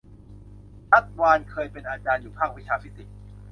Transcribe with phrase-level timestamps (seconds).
[0.89, 3.15] ชัชวาลเคยเป็นอาจารย์อยู่ภาควิชาฟิสิกส์